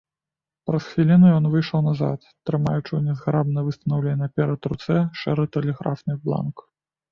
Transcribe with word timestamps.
Праз 0.69 0.83
хвіліну 0.91 1.27
ён 1.39 1.45
выйшаў 1.55 1.83
назад, 1.89 2.19
трымаючы 2.51 2.81
ў 2.95 3.01
нязграбна 3.11 3.59
выстаўленай 3.67 4.17
наперад 4.25 4.61
руцэ 4.75 4.97
шэры 5.23 5.49
тэлеграфны 5.59 6.21
бланк. 6.27 6.69